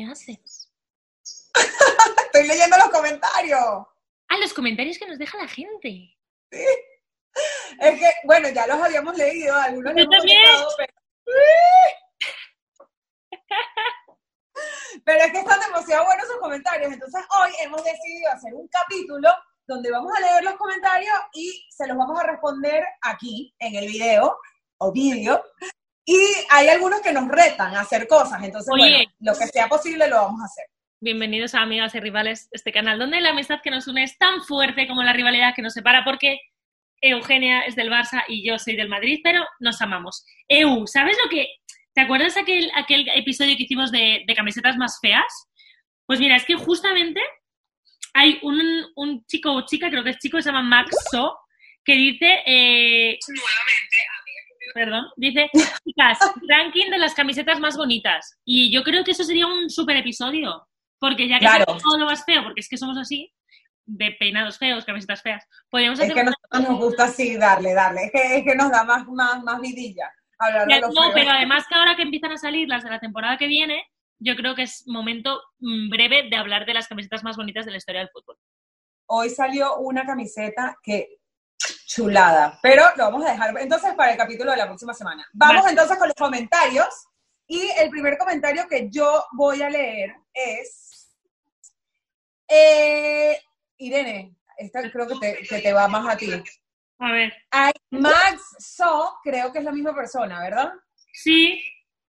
[0.00, 0.70] ¿qué haces?
[2.26, 3.60] Estoy leyendo los comentarios.
[4.28, 6.16] Ah, los comentarios que nos deja la gente.
[6.50, 10.38] Es que, bueno, ya los habíamos leído, algunos Yo los hemos también.
[10.46, 10.92] contestado, pero...
[15.06, 19.30] Pero es que están demasiado buenos sus comentarios, entonces hoy hemos decidido hacer un capítulo
[19.66, 23.86] donde vamos a leer los comentarios y se los vamos a responder aquí, en el
[23.86, 24.36] video
[24.78, 25.42] o vídeo.
[26.04, 26.18] Y
[26.48, 28.82] hay algunos que nos retan a hacer cosas, entonces, Oye.
[28.90, 30.64] bueno, lo que sea posible lo vamos a hacer.
[31.00, 34.42] Bienvenidos a Amigas y Rivales, este canal donde la amistad que nos une es tan
[34.42, 36.38] fuerte como la rivalidad que nos separa, porque
[37.02, 40.24] Eugenia es del Barça y yo soy del Madrid, pero nos amamos.
[40.48, 41.48] Eu, ¿sabes lo que...?
[41.92, 45.48] ¿Te acuerdas aquel, aquel episodio que hicimos de, de camisetas más feas?
[46.06, 47.20] Pues mira, es que justamente
[48.14, 48.60] hay un,
[48.96, 51.36] un chico o chica, creo que es chico, se llama Max So,
[51.84, 52.42] que dice...
[52.46, 53.18] eh,
[54.74, 55.50] Perdón, dice,
[55.84, 58.38] chicas, ranking de las camisetas más bonitas.
[58.44, 60.66] Y yo creo que eso sería un super episodio.
[60.98, 61.64] Porque ya que Claro.
[61.82, 63.32] todo lo más feo, porque es que somos así,
[63.86, 67.72] de peinados feos, camisetas feas, podríamos Es hacer que una- nosotros nos gusta así darle,
[67.72, 68.04] darle.
[68.04, 71.00] Es que, es que nos da más, más, más vidilla hablar de Ya, los No,
[71.02, 71.12] feos.
[71.14, 73.82] pero además que ahora que empiezan a salir las de la temporada que viene,
[74.18, 77.70] yo creo que es momento mm, breve de hablar de las camisetas más bonitas de
[77.72, 78.36] la historia del fútbol.
[79.06, 81.16] Hoy salió una camiseta que
[81.86, 85.26] chulada, pero lo vamos a dejar entonces para el capítulo de la próxima semana.
[85.32, 85.70] Vamos Vale.
[85.70, 86.88] entonces con los comentarios
[87.46, 91.08] y el primer comentario que yo voy a leer es
[92.48, 93.40] eh,
[93.78, 96.32] Irene, esta creo que te, que te va más a ti.
[96.98, 100.72] A ver, Ay, Max So, creo que es la misma persona, ¿verdad?
[101.12, 101.62] sí,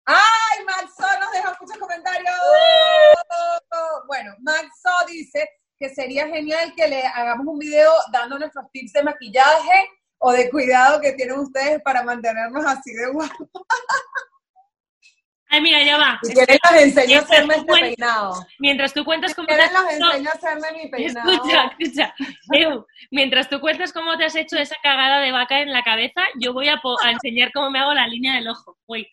[0.07, 2.35] ¡Ay, Max So nos deja muchos comentarios!
[4.07, 5.49] Bueno, Max So dice
[5.85, 10.49] que sería genial que le hagamos un video dando nuestros tips de maquillaje o de
[10.49, 13.49] cuidado que tienen ustedes para mantenernos así de guapos.
[15.51, 16.19] ay, mira, ya va.
[16.23, 18.47] Si quieren, enseño a Mientras hacerme tú este peinado.
[18.59, 21.31] Mientras tú cuentas cómo te has enseño a hacerme mi peinado.
[21.31, 22.15] Escucha, escucha.
[23.11, 26.55] Mientras tú cuentas cómo te has hecho esa cagada de vaca en la cabeza, yo
[26.55, 28.79] voy a, a enseñar cómo me hago la línea del ojo.
[28.89, 29.09] Wait.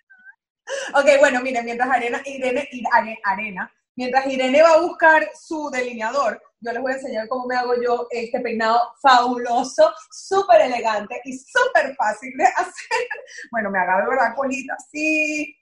[0.94, 3.70] Ok, bueno, miren, mientras Arena, Irene, Ir- Are- Arena,
[4.02, 7.74] mientras Irene va a buscar su delineador, yo les voy a enseñar cómo me hago
[7.80, 13.08] yo este peinado fabuloso, súper elegante y súper fácil de hacer.
[13.52, 15.56] Bueno, me agarro la colita así,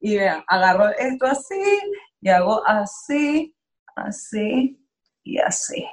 [0.00, 1.80] y vean, agarro esto así,
[2.20, 3.56] y hago así,
[3.96, 4.78] así,
[5.24, 5.88] y así.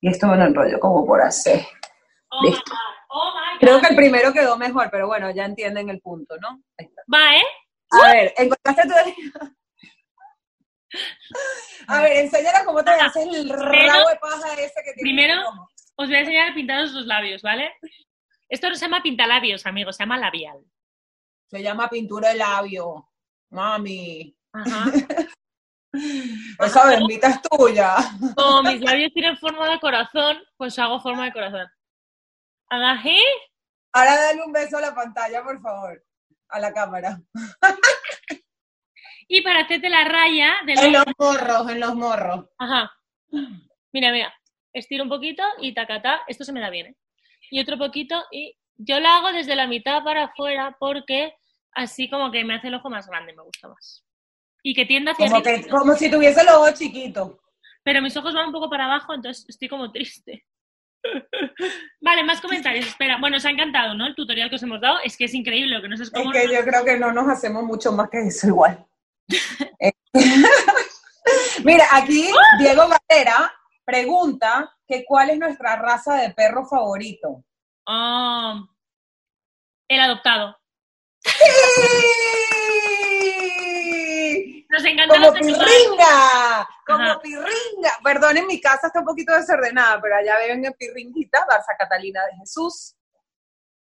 [0.00, 1.60] Y esto me lo enrollo como por así.
[2.30, 2.72] Oh Listo.
[3.08, 3.58] Oh God.
[3.58, 6.62] Creo que el primero quedó mejor, pero bueno, ya entienden el punto, ¿no?
[7.12, 7.42] Va, ¿eh?
[7.90, 9.57] A ver, ¿encontraste tu
[11.86, 15.02] A ver, enséñala cómo te haces el rabo de paja ese que tiene.
[15.02, 15.68] primero-.
[15.96, 17.72] Os voy a enseñar a pintaros los labios, ¿vale?
[18.48, 20.64] Esto no se llama pintalabios, amigos, se llama labial.
[21.50, 23.08] Se llama pintura de labio.
[23.50, 24.36] Mami.
[24.52, 24.84] Ajá.
[26.60, 27.96] Esa bendita es tuya.
[28.36, 31.66] Como mis labios tienen forma de corazón, pues hago forma de corazón.
[32.68, 33.20] Agají.
[33.92, 36.04] Ahora dale un beso a la pantalla, por favor.
[36.50, 37.20] A la cámara.
[39.28, 42.46] Y para hacerte la raya del En los morros, en los morros.
[42.58, 42.90] Ajá.
[43.92, 44.34] Mira, mira.
[44.72, 46.22] Estiro un poquito y tacatá.
[46.26, 46.96] Esto se me da bien, ¿eh?
[47.50, 51.34] Y otro poquito y yo la hago desde la mitad para afuera porque
[51.72, 54.04] así como que me hace el ojo más grande, me gusta más.
[54.62, 57.36] Y que tienda hacia Como, que, como si tuviese los ojos chiquitos.
[57.82, 60.44] Pero mis ojos van un poco para abajo, entonces estoy como triste.
[62.00, 62.86] Vale, más comentarios.
[62.86, 64.06] Espera, bueno, os ha encantado, ¿no?
[64.06, 64.98] El tutorial que os hemos dado.
[65.04, 66.32] Es que es increíble, lo que no sé es Es cómo...
[66.32, 68.87] que yo creo que no nos hacemos mucho más que eso igual.
[69.80, 69.92] Eh,
[71.64, 73.52] Mira, aquí Diego Valera
[73.84, 77.44] pregunta que cuál es nuestra raza de perro favorito.
[77.86, 78.62] Ah,
[79.88, 80.56] el adoptado.
[83.28, 84.66] ¡Sí!
[84.70, 85.68] Nos encantan Como los animales.
[85.74, 87.20] pirringa, como Ajá.
[87.20, 87.90] pirringa.
[88.04, 92.20] Perdón, en mi casa está un poquito desordenada, pero allá ven en pirringuita, Barça Catalina
[92.26, 92.94] de Jesús.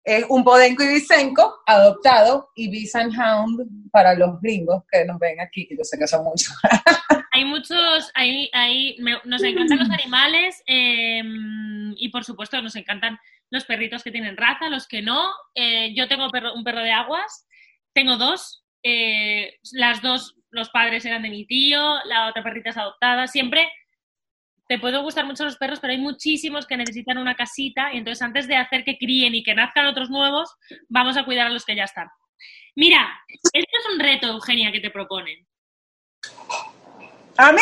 [0.03, 5.39] Es un podenco y bicenco adoptado y Beast Hound para los gringos que nos ven
[5.39, 6.25] aquí, que yo sé que son.
[7.35, 8.95] Hay muchos, hay, hay,
[9.25, 11.23] nos encantan los animales eh,
[11.95, 13.17] y por supuesto nos encantan
[13.49, 15.31] los perritos que tienen raza, los que no.
[15.55, 17.47] Eh, yo tengo perro- un perro de aguas,
[17.93, 22.77] tengo dos, eh, las dos, los padres eran de mi tío, la otra perrita es
[22.77, 23.25] adoptada.
[23.25, 23.67] Siempre
[24.67, 28.21] te pueden gustar mucho los perros, pero hay muchísimos que necesitan una casita y entonces
[28.21, 30.55] antes de hacer que críen y que nazcan otros nuevos,
[30.89, 32.07] vamos a cuidar a los que ya están.
[32.75, 35.45] Mira, este es un reto, Eugenia, que te proponen.
[37.37, 37.61] ¿A mí?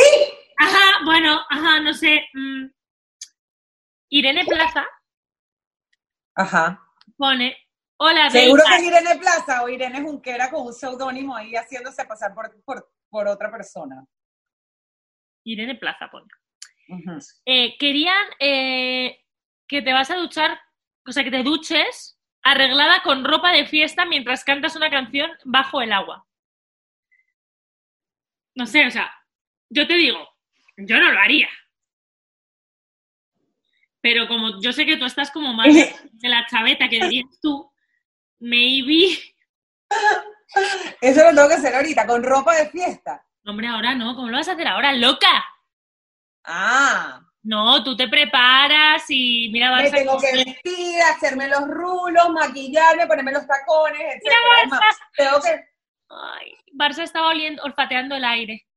[0.57, 2.27] Ajá, bueno, ajá, no sé.
[2.33, 2.65] mm.
[4.13, 4.85] Irene Plaza
[6.35, 6.85] Ajá.
[7.17, 7.57] pone,
[7.97, 8.81] hola, Seguro que bellas".
[8.81, 13.27] es Irene Plaza o Irene Junquera con un seudónimo ahí haciéndose pasar por, por, por
[13.27, 14.05] otra persona.
[15.45, 16.27] Irene Plaza pone.
[17.45, 19.23] Eh, querían eh,
[19.67, 20.59] que te vas a duchar,
[21.07, 25.81] o sea, que te duches arreglada con ropa de fiesta mientras cantas una canción bajo
[25.81, 26.27] el agua.
[28.55, 29.13] No sé, o sea,
[29.69, 30.27] yo te digo,
[30.77, 31.49] yo no lo haría.
[34.01, 35.67] Pero como yo sé que tú estás como más
[36.11, 37.71] de la chaveta que dirías tú,
[38.39, 39.17] maybe.
[40.99, 43.25] Eso lo tengo que hacer ahorita, con ropa de fiesta.
[43.45, 45.45] Hombre, ahora no, ¿cómo lo vas a hacer ahora, loca?
[46.43, 51.67] Ah, No, tú te preparas y mira, me Barça, tengo cómo- que vestir, hacerme los
[51.67, 54.21] rulos, maquillarme, ponerme los tacones, etc.
[54.23, 54.37] Mira,
[54.69, 54.95] Barça.
[55.15, 55.65] Tengo que...
[56.09, 58.67] Ay, Barça estaba oliendo, olfateando el aire.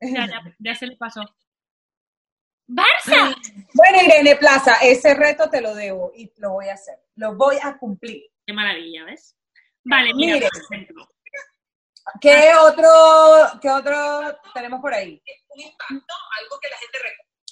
[0.00, 1.22] Ya, ya, ya se le pasó.
[2.68, 3.34] ¡Barça!
[3.74, 6.96] Bueno, Irene Plaza, ese reto te lo debo y lo voy a hacer.
[7.16, 8.22] Lo voy a cumplir.
[8.46, 9.36] Qué maravilla, ¿ves?
[9.84, 10.48] Vale, mira, Mire.
[12.20, 15.22] ¿Qué otro, qué otro tenemos por ahí?
[15.48, 16.98] Un impacto, algo que la gente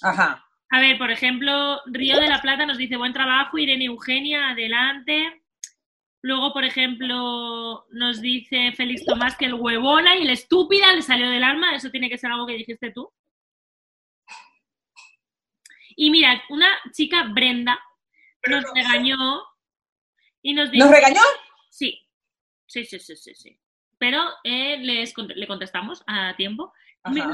[0.01, 0.47] Ajá.
[0.69, 5.43] A ver, por ejemplo, Río de la Plata nos dice buen trabajo, Irene Eugenia, adelante.
[6.21, 11.29] Luego, por ejemplo, nos dice Félix Tomás que el huevona y el estúpida le salió
[11.29, 11.75] del alma.
[11.75, 13.11] Eso tiene que ser algo que dijiste tú.
[15.95, 17.79] Y mira, una chica, Brenda,
[18.47, 19.43] nos regañó
[20.41, 20.85] y nos dijo...
[20.85, 21.21] ¿Nos regañó?
[21.69, 21.99] Sí,
[22.65, 23.35] sí, sí, sí, sí.
[23.35, 23.62] sí.
[24.03, 26.73] Pero eh, les le contestamos a tiempo.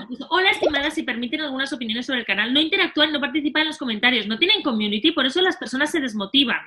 [0.07, 3.69] Puso, Hola, estimadas, si permiten algunas opiniones sobre el canal, no interactúan, no participan en
[3.69, 6.59] los comentarios, no tienen community, por eso las personas se desmotivan.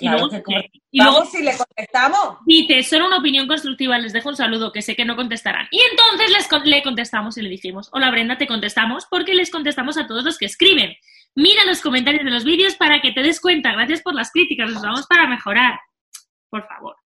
[0.00, 0.58] Y Claro luego, que como-
[0.90, 2.38] y luego Vamos, si le contestamos.
[2.46, 5.68] dice, solo una opinión constructiva, les dejo un saludo, que sé que no contestarán.
[5.70, 9.96] Y entonces les le contestamos y le dijimos, hola Brenda, te contestamos porque les contestamos
[9.96, 10.96] a todos los que escriben.
[11.36, 13.72] Mira los comentarios de los vídeos para que te des cuenta.
[13.72, 15.78] Gracias por las críticas, nos vamos para mejorar.
[16.50, 16.96] Por favor.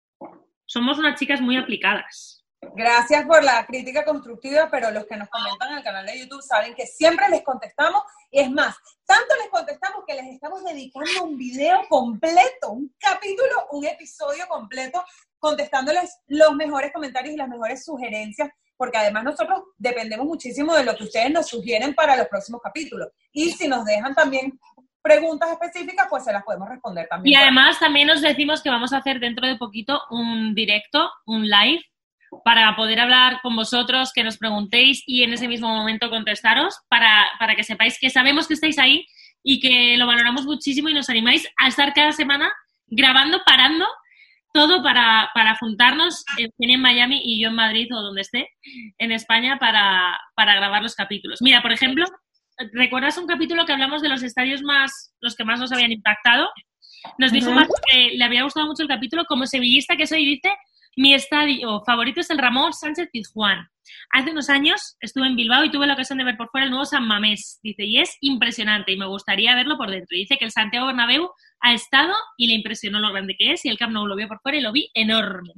[0.67, 2.38] Somos unas chicas muy aplicadas.
[2.75, 6.43] Gracias por la crítica constructiva, pero los que nos comentan en el canal de YouTube
[6.43, 8.03] saben que siempre les contestamos.
[8.31, 13.69] Y es más, tanto les contestamos que les estamos dedicando un video completo, un capítulo,
[13.73, 15.05] un episodio completo,
[15.39, 20.97] contestándoles los mejores comentarios y las mejores sugerencias, porque además nosotros dependemos muchísimo de lo
[20.97, 23.09] que ustedes nos sugieren para los próximos capítulos.
[23.33, 24.59] Y si nos dejan también
[25.03, 27.33] preguntas específicas, pues se las podemos responder también.
[27.33, 31.49] Y además también os decimos que vamos a hacer dentro de poquito un directo, un
[31.49, 31.83] live,
[32.45, 37.29] para poder hablar con vosotros, que nos preguntéis y en ese mismo momento contestaros, para,
[37.39, 39.07] para que sepáis que sabemos que estáis ahí
[39.43, 42.53] y que lo valoramos muchísimo y nos animáis a estar cada semana
[42.87, 43.87] grabando, parando,
[44.53, 48.49] todo para, para juntarnos, en Miami y yo en Madrid o donde esté,
[48.99, 51.43] en España, para, para grabar los capítulos.
[51.43, 52.07] Mira, por ejemplo,
[52.73, 56.49] ¿recuerdas un capítulo que hablamos de los estadios más, los que más nos habían impactado?
[57.19, 57.53] Nos dijo.
[57.53, 60.51] Marco que le había gustado mucho el capítulo, como sevillista que soy, dice,
[60.99, 63.69] mi estadio favorito es el Ramón Sánchez Pizjuán.
[64.13, 66.73] Hace unos años estuve en Bilbao y tuve la ocasión de ver por fuera el
[66.73, 70.09] nuevo San Mamés, dice, y es impresionante y me gustaría verlo por dentro.
[70.11, 71.31] Dice que el Santiago Bernabéu
[71.61, 74.27] ha estado y le impresionó lo grande que es y el Camp Nou lo vio
[74.27, 75.53] por fuera y lo vi enorme.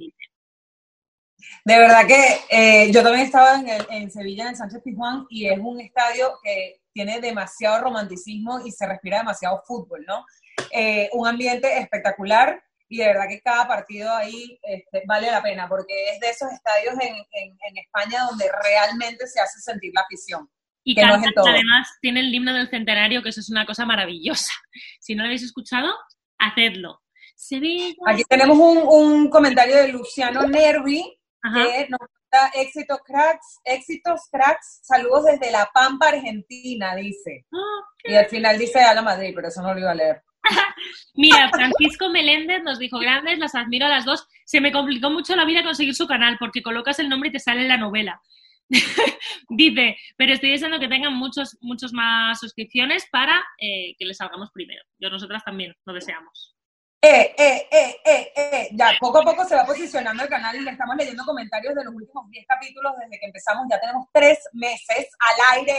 [1.65, 5.59] De verdad que eh, yo también estaba en Sevilla, en el Sánchez Pizjuán, y es
[5.59, 10.27] un estadio que tiene demasiado romanticismo y se respira demasiado fútbol, ¿no?
[10.71, 15.67] Eh, un ambiente espectacular y de verdad que cada partido ahí este, vale la pena
[15.69, 20.03] porque es de esos estadios en, en- en España donde realmente se hace sentir la
[20.03, 20.51] afición.
[20.83, 21.47] Y Que no cantan, todo.
[21.47, 24.53] además tiene el himno del centenario, que eso es una cosa maravillosa.
[25.01, 25.89] Si no lo habéis escuchado,
[26.39, 27.01] hacedlo.
[27.37, 27.95] Sevilla.
[28.07, 31.03] Aquí tenemos un, un comentario de Luciano Nervi
[31.43, 31.65] Ajá.
[31.65, 32.01] que nos
[32.33, 37.47] da éxitos cracks, éxitos cracks, saludos desde La Pampa, Argentina, dice.
[37.53, 40.23] Ah, Y al final dice a la Madrid, pero eso no lo iba a leer.
[41.15, 44.27] Mira, Francisco Meléndez nos dijo grandes, las admiro a las dos.
[44.45, 47.39] Se me complicó mucho la vida conseguir su canal porque colocas el nombre y te
[47.39, 48.21] sale la novela.
[49.49, 54.51] Dice, pero estoy deseando que tengan muchos, muchos más suscripciones para eh, que les salgamos
[54.53, 54.83] primero.
[54.99, 56.55] Yo nosotras también lo deseamos.
[57.03, 58.69] Eh, eh, eh, eh, eh.
[58.73, 61.85] Ya, poco a poco se va posicionando el canal y le estamos leyendo comentarios de
[61.85, 63.67] los últimos 10 capítulos desde que empezamos.
[63.71, 65.77] Ya tenemos tres meses al aire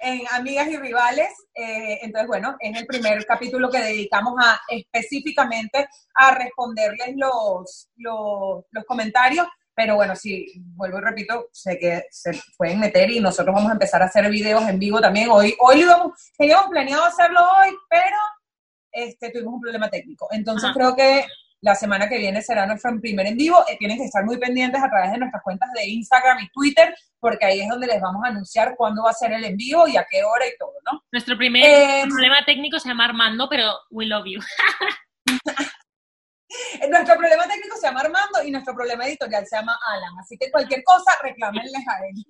[0.00, 1.30] en Amigas y Rivales.
[1.54, 8.64] Eh, entonces, bueno, es el primer capítulo que dedicamos a específicamente a responderles los, los,
[8.70, 9.46] los comentarios.
[9.74, 13.74] Pero bueno, sí, vuelvo y repito, sé que se pueden meter y nosotros vamos a
[13.74, 15.28] empezar a hacer videos en vivo también.
[15.30, 18.16] Hoy, hoy lo íbamos, teníamos planeado hacerlo hoy, pero
[18.90, 20.26] este, tuvimos un problema técnico.
[20.32, 20.74] Entonces Ajá.
[20.74, 21.24] creo que
[21.60, 23.64] la semana que viene será nuestro primer en vivo.
[23.68, 26.94] Eh, tienen que estar muy pendientes a través de nuestras cuentas de Instagram y Twitter,
[27.18, 29.88] porque ahí es donde les vamos a anunciar cuándo va a ser el en vivo
[29.88, 31.02] y a qué hora y todo, ¿no?
[31.12, 34.40] Nuestro primer Eh, problema técnico se llama Armando, pero we love you.
[36.90, 40.18] Nuestro problema técnico se llama Armando y nuestro problema editorial se llama Alan.
[40.18, 42.24] Así que cualquier cosa, reclámenles a él.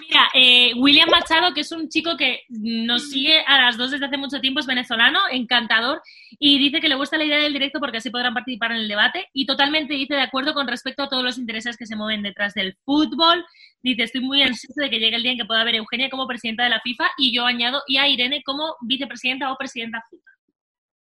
[0.00, 4.06] Mira, eh, William Machado, que es un chico que nos sigue a las dos desde
[4.06, 6.02] hace mucho tiempo, es venezolano, encantador,
[6.38, 8.88] y dice que le gusta la idea del directo porque así podrán participar en el
[8.88, 12.22] debate, y totalmente dice de acuerdo con respecto a todos los intereses que se mueven
[12.22, 13.44] detrás del fútbol.
[13.82, 16.26] Dice, estoy muy ansioso de que llegue el día en que pueda a Eugenia como
[16.26, 20.30] presidenta de la FIFA, y yo añado, y a Irene como vicepresidenta o presidenta adjunta.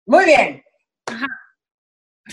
[0.06, 0.62] Muy bien.
[1.06, 1.26] Ajá.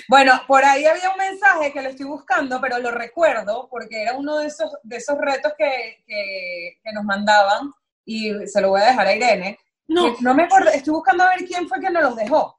[0.08, 4.14] Bueno, por ahí había un mensaje que lo estoy buscando, pero lo recuerdo porque era
[4.14, 7.72] uno de esos, de esos retos que, que, que nos mandaban
[8.06, 9.60] y se lo voy a dejar a Irene.
[9.88, 12.58] No, Que No me acuerdo, estoy buscando a ver quién fue que nos los dejó.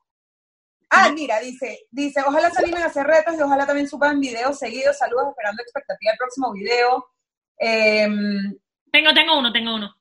[0.91, 4.59] Ah, mira, dice, dice, ojalá se animen a hacer retos y ojalá también suban videos
[4.59, 4.97] seguidos.
[4.97, 7.05] Saludos, esperando expectativa del próximo video.
[7.59, 8.57] Em,
[8.93, 9.93] tengo, tengo uno, tengo uno.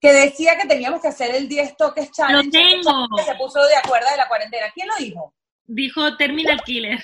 [0.00, 2.50] que decía que teníamos que hacer el 10 toques challenge.
[2.50, 3.08] tengo.
[3.14, 4.70] Que se puso de acuerdo de la cuarentena.
[4.72, 5.34] ¿Quién lo dijo?
[5.66, 7.00] Dijo Terminal Killer.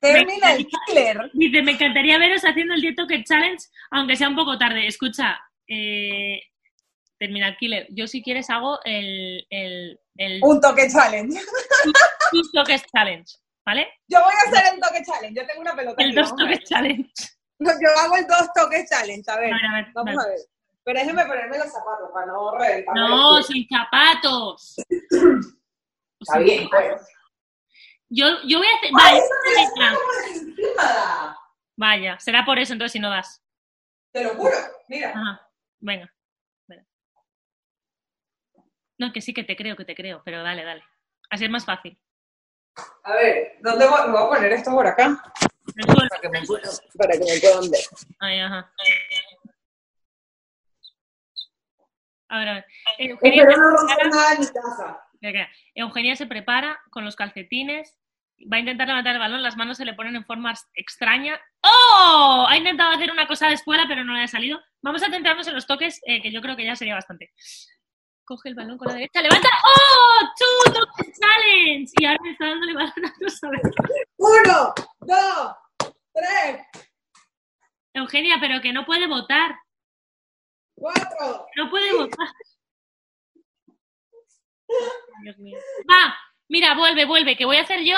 [0.00, 1.30] Termina el killer.
[1.34, 4.86] Dice, me encantaría veros haciendo el 10 Toque Challenge, aunque sea un poco tarde.
[4.86, 6.40] Escucha, eh,
[7.18, 11.40] Terminal Killer, yo si quieres hago el, el, el Un toque challenge.
[12.30, 13.24] Tus Toques Challenge,
[13.66, 13.88] ¿vale?
[14.06, 15.40] Yo voy a hacer el toque challenge.
[15.40, 16.00] Yo tengo una pelota.
[16.02, 16.36] El aquí, Dos.
[16.36, 17.10] Toques Challenge.
[17.58, 19.28] No, yo hago el dos toques challenge.
[19.28, 20.28] A ver, A ver, a ver, vamos vale.
[20.28, 20.38] a ver.
[20.84, 22.94] Pero déjeme ponerme los zapatos para no reventar.
[22.94, 24.76] No, sin zapatos.
[26.20, 27.06] Está bien, pues.
[28.10, 28.90] Yo, yo voy a hacer...
[28.98, 29.20] ¡Ay,
[29.78, 31.38] Vale, encima!
[31.76, 33.42] Vaya, será por eso entonces si no das.
[34.12, 34.54] Te lo juro.
[34.88, 35.10] Mira.
[35.10, 35.48] Ajá,
[35.78, 36.12] venga.
[36.66, 36.84] Venga.
[38.98, 40.82] No, que sí que te creo, que te creo, pero dale, dale.
[41.30, 41.98] Así es más fácil.
[43.04, 45.22] A ver, ¿dónde voy, me voy a poner esto por acá?
[46.08, 47.80] Para que me, puedan- para que me puedan ver.
[48.20, 48.72] Ay, ajá.
[52.30, 52.64] A ver, a ver.
[52.98, 55.07] Eugenia, Espero no romper nada en mi casa.
[55.74, 57.98] Eugenia se prepara con los calcetines,
[58.52, 61.40] va a intentar levantar el balón, las manos se le ponen en forma extraña.
[61.62, 62.46] ¡Oh!
[62.48, 64.60] Ha intentado hacer una cosa de escuela, pero no le ha salido.
[64.80, 67.32] Vamos a centrarnos en los toques, eh, que yo creo que ya sería bastante.
[68.24, 69.48] Coge el balón con la derecha, levanta.
[69.64, 70.28] ¡Oh!
[70.36, 71.92] ¡Two toques challenge!
[71.98, 73.60] Y ahora me está dando el balón a saber.
[74.18, 75.56] Uno, dos,
[76.12, 76.60] tres,
[77.94, 79.56] Eugenia, pero que no puede votar.
[80.74, 81.46] cuatro.
[81.56, 82.28] No puede votar.
[85.22, 85.58] Dios mío.
[85.90, 86.14] Va,
[86.48, 87.96] mira, vuelve, vuelve, que voy a hacer yo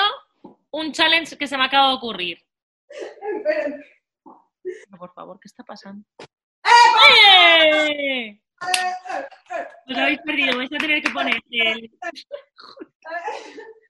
[0.71, 2.39] un challenge que se me acaba de ocurrir.
[4.89, 6.05] No, por favor, ¿qué está pasando?
[6.63, 8.39] ¡Eh!
[9.87, 11.91] Os habéis perdido, vais a tener que poner el...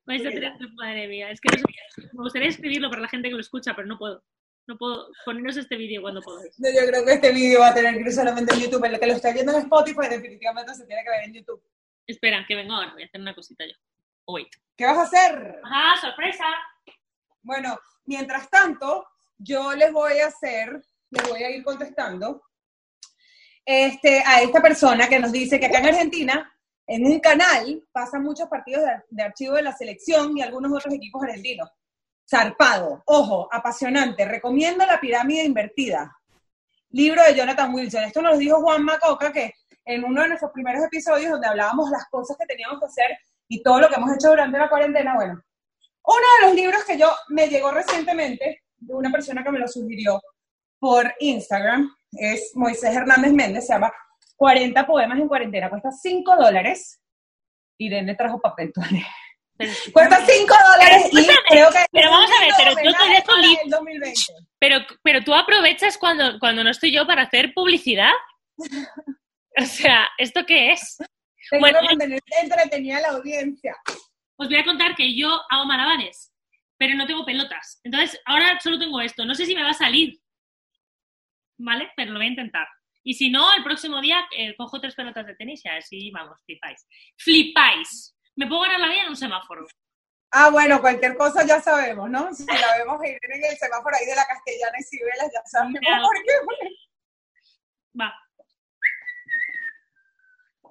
[0.06, 0.68] Vais a tener que...
[0.76, 3.76] Madre mía, es que no sé- me gustaría escribirlo para la gente que lo escucha,
[3.76, 4.24] pero no puedo.
[4.68, 6.58] No puedo poneros este vídeo cuando podáis.
[6.60, 8.86] No, Yo creo que este vídeo va a tener que ir solamente en YouTube.
[8.86, 11.62] El que lo está viendo en Spotify definitivamente se tiene que ver en YouTube.
[12.08, 13.74] Espera, que vengo ahora, voy a hacer una cosita yo.
[14.28, 14.50] Wait.
[14.76, 15.60] ¿Qué vas a hacer?
[15.64, 16.46] ¡Ajá, sorpresa!
[17.42, 22.44] Bueno, mientras tanto, yo les voy a hacer, les voy a ir contestando
[23.66, 26.54] este, a esta persona que nos dice que acá en Argentina,
[26.88, 30.94] en un canal, pasan muchos partidos de, de archivo de la selección y algunos otros
[30.94, 31.70] equipos argentinos.
[32.30, 36.18] Zarpado, ojo, apasionante, recomiendo La pirámide invertida.
[36.92, 38.04] Libro de Jonathan Wilson.
[38.04, 39.54] Esto nos dijo Juan Macoca que
[39.94, 43.18] en uno de nuestros primeros episodios donde hablábamos las cosas que teníamos que hacer
[43.48, 45.42] y todo lo que hemos hecho durante la cuarentena, bueno,
[46.06, 49.68] uno de los libros que yo me llegó recientemente de una persona que me lo
[49.68, 50.22] sugirió
[50.80, 53.92] por Instagram es Moisés Hernández Méndez, se llama
[54.36, 57.00] 40 poemas en cuarentena, cuesta 5 dólares.
[57.78, 59.06] Irene trajo papel toalé.
[59.94, 63.32] Cuesta 5 dólares y creo que pero vamos a ver, pero tú
[63.64, 64.20] el 2020.
[64.58, 68.12] pero, pero tú aprovechas cuando, cuando no estoy yo para hacer publicidad.
[69.58, 70.98] O sea, ¿esto qué es?
[71.50, 71.80] Tengo Bueno,
[72.42, 73.76] entretenida la audiencia.
[74.38, 76.32] Os voy a contar que yo hago malabares,
[76.78, 77.80] pero no tengo pelotas.
[77.84, 79.26] Entonces, ahora solo tengo esto.
[79.26, 80.18] No sé si me va a salir.
[81.58, 81.92] ¿Vale?
[81.96, 82.68] Pero lo voy a intentar.
[83.04, 86.40] Y si no, el próximo día eh, cojo tres pelotas de tenis y así, vamos,
[86.46, 86.88] flipáis.
[87.18, 88.16] Flipáis.
[88.36, 89.68] Me puedo ganar la vida en un semáforo.
[90.32, 92.34] Ah, bueno, cualquier cosa ya sabemos, ¿no?
[92.34, 95.82] Si la vemos Irene en el semáforo ahí de la Castellana y Cibeles, ya sabemos
[95.82, 96.04] Claro.
[96.04, 96.70] por qué.
[98.00, 98.16] Va.
[100.62, 100.71] Tu, tu,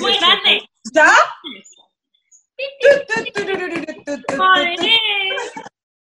[0.00, 0.68] muy grande.
[0.92, 1.12] ¿Ya?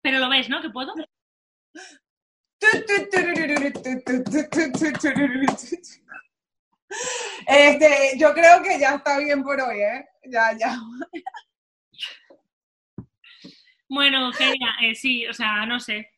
[0.02, 0.60] Pero lo ves, ¿no?
[0.60, 0.94] Que puedo.
[7.46, 10.04] Este, yo creo que ya está bien por hoy, ¿eh?
[10.24, 10.76] Ya, ya.
[13.88, 16.10] Bueno, Eugenia, eh, sí, o sea, no sé.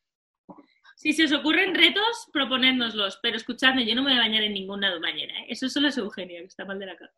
[1.02, 4.54] Si se os ocurren retos, proponednoslos, pero escuchadme, yo no me voy a bañar en
[4.54, 5.46] ninguna bañera, ¿eh?
[5.48, 7.12] Eso solo es Eugenia, que está mal de la cara.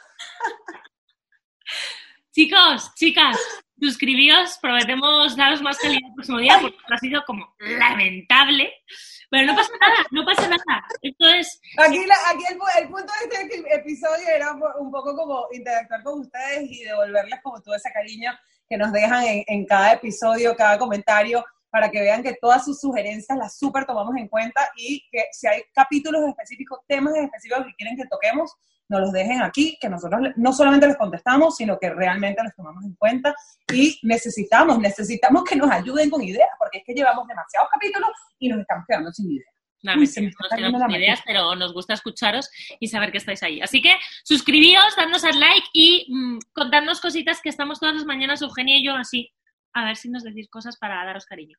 [2.32, 3.38] Chicos, chicas,
[3.80, 8.70] suscribíos, prometemos daros más calidad el próximo día porque ha sido como lamentable.
[9.30, 10.86] Pero no pasa nada, no pasa nada.
[11.00, 11.60] Esto es.
[11.78, 12.44] Aquí, aquí
[12.78, 17.60] el, punto de este episodio era un poco como interactuar con ustedes y devolverles como
[17.62, 22.36] todo ese cariño que nos dejan en, cada episodio, cada comentario para que vean que
[22.40, 27.14] todas sus sugerencias las súper tomamos en cuenta y que si hay capítulos específicos, temas
[27.16, 28.54] específicos que quieren que toquemos,
[28.88, 32.84] nos los dejen aquí, que nosotros no solamente les contestamos, sino que realmente los tomamos
[32.84, 33.34] en cuenta
[33.70, 38.48] y necesitamos, necesitamos que nos ayuden con ideas, porque es que llevamos demasiados capítulos y
[38.48, 39.57] nos estamos quedando sin ideas.
[39.82, 43.60] No, Uy, no tenemos ideas, pero nos gusta escucharos y saber que estáis ahí.
[43.60, 43.94] Así que
[44.24, 48.84] suscribíos, dadnos al like y mmm, contadnos cositas que estamos todas las mañanas, Eugenia y
[48.84, 49.32] yo, así
[49.78, 51.56] a ver si nos decís cosas para daros cariño.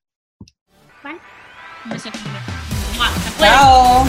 [1.04, 1.20] ¿Vale?
[1.86, 2.10] Un beso.
[3.40, 4.06] Chao.